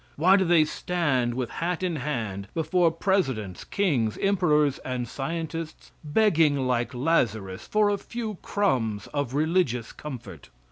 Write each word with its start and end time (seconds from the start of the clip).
Why 0.15 0.35
do 0.35 0.43
they 0.43 0.65
stand 0.65 1.35
with 1.35 1.51
hat 1.51 1.83
in 1.83 1.97
hand 1.97 2.47
before 2.55 2.89
presidents, 2.89 3.63
kings, 3.63 4.17
emperors 4.19 4.79
and 4.79 5.07
scientists, 5.07 5.91
begging 6.03 6.65
like 6.65 6.95
Lazarus 6.95 7.67
for 7.67 7.91
a 7.91 7.99
few 7.99 8.39
crumbs 8.41 9.05
of 9.13 9.35
religious 9.35 9.91
comfort? 9.91 10.49